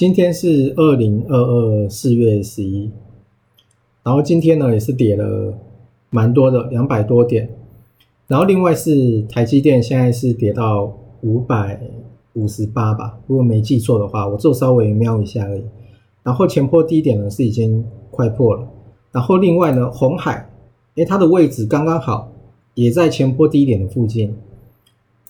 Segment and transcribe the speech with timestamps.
[0.00, 2.90] 今天是二零二二四月十一，
[4.02, 5.52] 然后今天呢也是跌了
[6.08, 7.50] 蛮多的，两百多点。
[8.26, 11.78] 然后另外是台积电现在是跌到五百
[12.32, 15.64] 五十八吧，如果没记错的话，我就稍微瞄一下而已。
[16.22, 18.66] 然后前坡低点呢是已经快破了。
[19.12, 20.48] 然后另外呢，红海，
[20.94, 22.32] 诶，它的位置刚刚好，
[22.72, 24.34] 也在前坡低点的附近。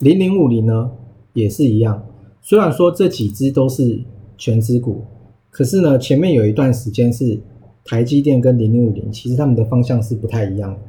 [0.00, 0.90] 零零五零呢
[1.34, 2.04] 也是一样，
[2.42, 4.00] 虽然说这几只都是。
[4.36, 5.02] 全资股，
[5.50, 7.38] 可是呢，前面有一段时间是
[7.84, 10.80] 台积电跟零零五零，其实他们的方向是不太一样的。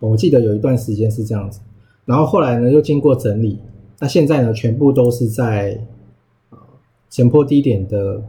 [0.00, 1.60] 我记得有一段时间是这样子，
[2.04, 3.58] 然后后来呢又经过整理，
[3.98, 5.78] 那现在呢全部都是在
[7.10, 8.22] 前坡低点的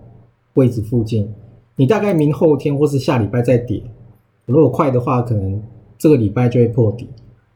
[0.54, 1.30] 位置附近。
[1.76, 3.84] 你大概明后天或是下礼拜再跌，
[4.46, 5.62] 如果快的话，可能
[5.98, 7.08] 这个礼拜就会破底，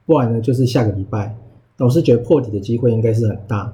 [0.06, 1.36] 不然呢就是下个礼拜。
[1.80, 3.73] 我是觉得破底的机会应该是很大。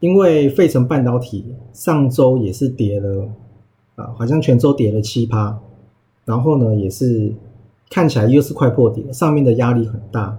[0.00, 3.28] 因为费城半导体上周也是跌了
[3.96, 5.58] 啊，好像全周跌了七趴，
[6.24, 7.32] 然后呢也是
[7.90, 10.36] 看起来又是快破底了，上面的压力很大。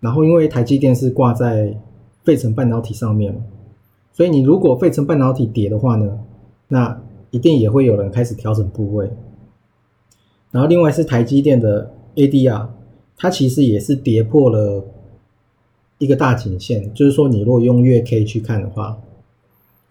[0.00, 1.76] 然后因为台积电是挂在
[2.22, 3.42] 费城半导体上面
[4.12, 6.20] 所以你如果费城半导体跌的话呢，
[6.68, 9.10] 那一定也会有人开始调整部位。
[10.52, 12.68] 然后另外是台积电的 ADR，
[13.16, 14.84] 它其实也是跌破了。
[16.04, 18.98] 一个大颈线，就是说，你如果用月 K 去看的话，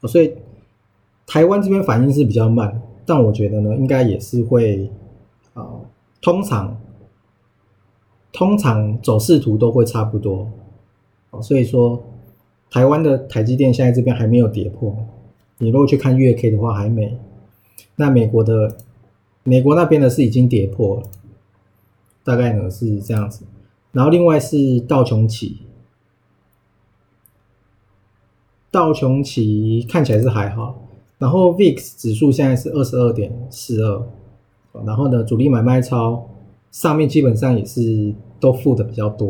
[0.03, 0.31] 所以
[1.25, 4.91] 台湾这边反应是比较慢，但我觉得呢，应该也是会
[5.53, 5.65] 啊，
[6.21, 6.79] 通常
[8.31, 10.47] 通常走势图都会差不多，
[11.41, 12.03] 所以说
[12.69, 14.95] 台湾的台积电现在这边还没有跌破，
[15.57, 17.17] 你如果去看月 K 的话还没，
[17.95, 18.77] 那美国的
[19.43, 21.03] 美国那边呢是已经跌破了，
[22.23, 23.43] 大概呢是这样子，
[23.91, 25.57] 然后另外是道琼起。
[28.73, 30.75] 道琼奇看起来是还好，
[31.19, 34.01] 然后 VIX 指数现在是二十二点四二，
[34.83, 36.27] 然后呢，主力买卖超
[36.71, 39.29] 上面基本上也是都负的比较多，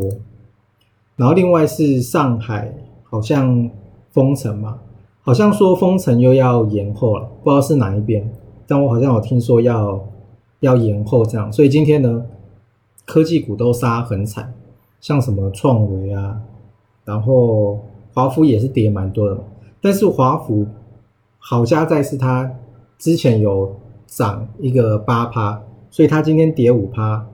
[1.16, 3.68] 然后另外是上海好像
[4.12, 4.78] 封城嘛，
[5.20, 8.26] 好像说封城又要延后了，不知道是哪一边，
[8.66, 10.02] 但我好像有听说要
[10.60, 12.24] 要延后这样，所以今天呢，
[13.04, 14.54] 科技股都杀很惨，
[15.02, 16.40] 像什么创维啊，
[17.04, 17.78] 然后。
[18.14, 19.42] 华孚也是跌蛮多的嘛，
[19.80, 20.66] 但是华孚
[21.38, 22.50] 好加在是它
[22.96, 25.60] 之前有涨一个八趴，
[25.90, 27.26] 所以它今天跌五趴，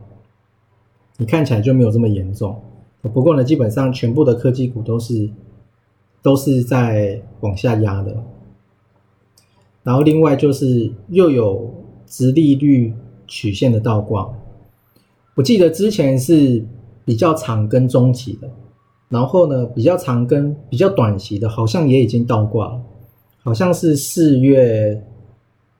[1.19, 2.59] 你看起来就没有这么严重。
[3.03, 5.29] 不过呢，基本上全部的科技股都是
[6.23, 8.17] 都是在往下压的。
[9.83, 11.73] 然后另外就是又有
[12.07, 12.95] 直利率
[13.27, 14.31] 曲线的倒挂，
[15.35, 16.65] 我记得之前是
[17.05, 18.51] 比较长跟中期的。
[19.11, 22.81] 然后呢，比较长跟比较短期的，好像也已经倒挂了，
[23.43, 25.03] 好像是四月，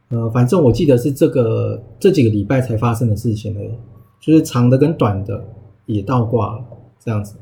[0.09, 3.71] 呃，反正我记得是这个这几个礼拜才发生的事情而已，
[4.21, 5.45] 就是长的跟短的
[5.87, 6.65] 也倒挂了
[6.99, 7.37] 这样子。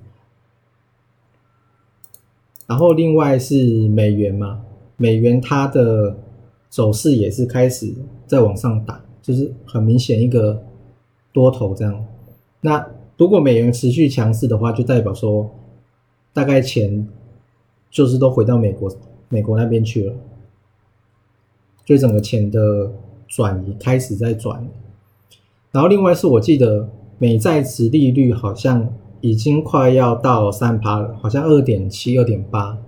[2.67, 4.61] 然后另外是美元嘛，
[4.99, 6.15] 美元它的
[6.69, 7.95] 走势也是开始
[8.27, 10.63] 在往上打，就是很明显一个
[11.33, 12.05] 多头这样。
[12.61, 15.51] 那如果美元持续强势的话，就代表说。
[16.33, 17.09] 大概钱
[17.91, 18.95] 就是都回到美国
[19.29, 20.15] 美国那边去了，
[21.85, 22.93] 就整个钱的
[23.27, 24.69] 转移开始在转。
[25.71, 26.89] 然后另外是我记得
[27.19, 32.79] 美债值利率好像已经快要到三趴了，好像二点七、二点八。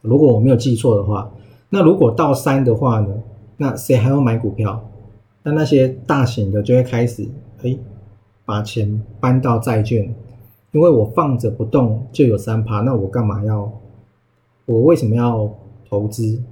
[0.00, 1.30] 如果我没有记错的话，
[1.70, 3.22] 那如果到三的话呢？
[3.60, 4.88] 那谁还要买股票？
[5.42, 7.28] 那那些大型的就会开始
[7.62, 7.76] 哎，
[8.44, 10.14] 把钱搬到债券。
[10.72, 13.72] 因为我放着不动就有三趴，那我干嘛要？
[14.66, 15.50] 我为什么要
[15.88, 16.42] 投资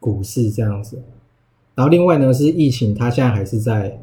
[0.00, 1.00] 股市这样子？
[1.76, 3.96] 然后另外呢是疫情，它现在还是在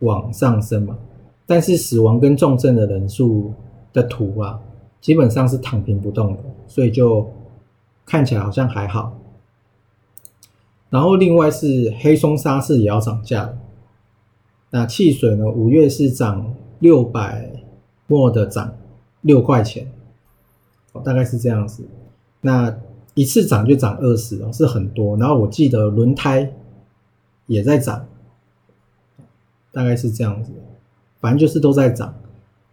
[0.00, 0.98] 往上升嘛，
[1.46, 3.52] 但是死亡跟重症的人数
[3.92, 4.60] 的图啊，
[5.00, 7.30] 基本上是躺平不动的，所以就
[8.04, 9.16] 看起来好像还好。
[10.90, 13.56] 然后另外是黑松沙士也要涨价，
[14.70, 15.48] 那汽水呢？
[15.48, 17.63] 五月是涨六百。
[18.06, 18.76] 末的涨
[19.22, 19.90] 六块钱，
[21.04, 21.84] 大概是这样子。
[22.40, 22.76] 那
[23.14, 25.16] 一次涨就涨二十哦，是很多。
[25.16, 26.52] 然后我记得轮胎
[27.46, 28.06] 也在涨，
[29.72, 30.52] 大概是这样子。
[31.20, 32.14] 反正就是都在涨。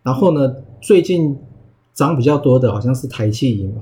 [0.04, 1.38] 然后呢，最近
[1.94, 3.82] 涨比较多的好像是台气银嘛，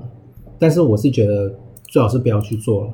[0.58, 1.52] 但是我是觉得
[1.88, 2.92] 最好是不要去做了，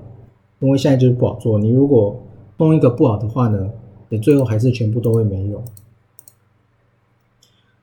[0.61, 1.59] 因为现在就是不好做。
[1.59, 2.19] 你如果
[2.57, 3.69] 弄一个不好的话呢，
[4.09, 5.63] 你最后还是全部都会没用。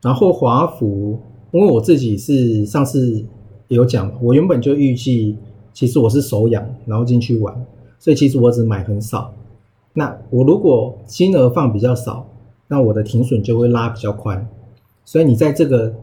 [0.04, 1.18] 然后华福，
[1.52, 3.24] 因为我自己是上次
[3.70, 5.38] 有讲，我原本就预计，
[5.72, 7.66] 其实我是手痒，然后进去玩，
[7.98, 9.34] 所以其实我只买很少。
[9.94, 12.28] 那我如果金额放比较少，
[12.68, 14.46] 那我的停损就会拉比较宽。
[15.06, 15.94] 所以你在这个，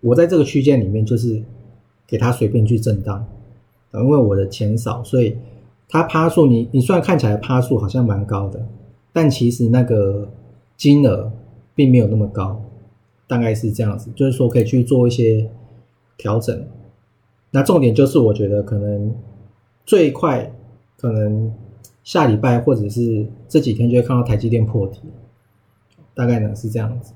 [0.00, 1.42] 我在这个区间里面就是
[2.06, 3.24] 给它随便去震荡，
[3.94, 5.34] 因为我的钱少，所以
[5.88, 8.66] 它趴数你你虽然看起来趴数好像蛮高的，
[9.14, 10.28] 但其实那个
[10.76, 11.32] 金额
[11.74, 12.60] 并没有那么高。
[13.26, 15.50] 大概是这样子，就是说可以去做一些
[16.16, 16.66] 调整。
[17.50, 19.14] 那重点就是，我觉得可能
[19.86, 20.52] 最快
[20.96, 21.52] 可能
[22.02, 25.00] 下礼拜或者是这几天就会看到台积电破底，
[26.14, 27.12] 大概呢是这样子。